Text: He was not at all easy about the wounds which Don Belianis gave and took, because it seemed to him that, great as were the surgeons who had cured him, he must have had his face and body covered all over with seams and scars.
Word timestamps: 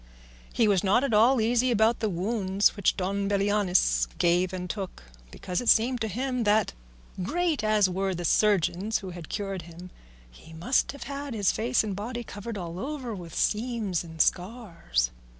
He 0.51 0.67
was 0.67 0.83
not 0.83 1.03
at 1.03 1.13
all 1.13 1.39
easy 1.39 1.69
about 1.69 1.99
the 1.99 2.09
wounds 2.09 2.75
which 2.75 2.97
Don 2.97 3.27
Belianis 3.29 4.07
gave 4.17 4.51
and 4.51 4.67
took, 4.67 5.03
because 5.29 5.61
it 5.61 5.69
seemed 5.69 6.01
to 6.01 6.07
him 6.07 6.43
that, 6.43 6.73
great 7.21 7.63
as 7.63 7.87
were 7.87 8.15
the 8.15 8.25
surgeons 8.25 8.97
who 9.05 9.11
had 9.11 9.29
cured 9.29 9.61
him, 9.61 9.91
he 10.31 10.53
must 10.53 10.91
have 10.93 11.03
had 11.03 11.35
his 11.35 11.51
face 11.51 11.83
and 11.83 11.95
body 11.95 12.23
covered 12.23 12.57
all 12.57 12.79
over 12.79 13.13
with 13.13 13.35
seams 13.35 14.03
and 14.03 14.19
scars. 14.23 15.11